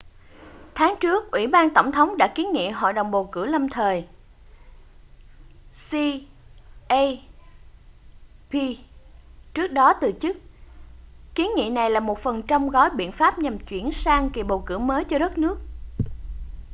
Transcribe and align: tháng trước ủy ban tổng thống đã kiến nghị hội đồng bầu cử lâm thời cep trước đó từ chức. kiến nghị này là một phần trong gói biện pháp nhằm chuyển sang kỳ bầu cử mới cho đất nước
tháng 0.75 0.95
trước 0.99 1.31
ủy 1.31 1.47
ban 1.47 1.69
tổng 1.73 1.91
thống 1.91 2.17
đã 2.17 2.31
kiến 2.35 2.51
nghị 2.51 2.69
hội 2.69 2.93
đồng 2.93 3.11
bầu 3.11 3.29
cử 3.31 3.45
lâm 3.45 3.69
thời 3.69 4.07
cep 5.91 6.41
trước 9.53 9.67
đó 9.71 9.93
từ 10.01 10.11
chức. 10.21 10.37
kiến 11.35 11.51
nghị 11.55 11.69
này 11.69 11.89
là 11.89 11.99
một 11.99 12.19
phần 12.19 12.41
trong 12.41 12.69
gói 12.69 12.89
biện 12.95 13.11
pháp 13.11 13.39
nhằm 13.39 13.59
chuyển 13.59 13.91
sang 13.91 14.29
kỳ 14.29 14.43
bầu 14.43 14.63
cử 14.65 14.77
mới 14.77 15.03
cho 15.03 15.17
đất 15.19 15.37
nước 15.37 15.57